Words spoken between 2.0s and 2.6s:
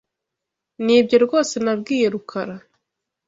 Rukara.